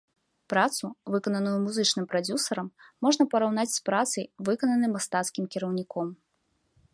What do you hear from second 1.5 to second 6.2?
музычным прадзюсарам, можна параўнаць з працай, выкананай мастацкім кіраўніком.